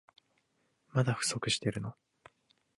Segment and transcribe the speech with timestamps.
[0.93, 1.93] まだ不足してるの？